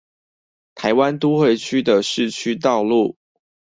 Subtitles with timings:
[0.73, 3.17] 台灣都會區的市區道路